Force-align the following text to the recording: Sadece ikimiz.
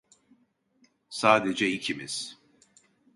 Sadece 1.09 1.67
ikimiz. 1.69 2.39